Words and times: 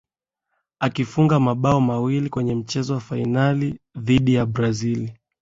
akifunga 0.79 1.39
mabao 1.39 1.81
mawili 1.81 2.29
kwenye 2.29 2.55
mchezo 2.55 2.93
wa 2.93 2.99
fainali 2.99 3.79
dhidi 3.95 4.33
ya 4.33 4.45
Brazil 4.45 5.11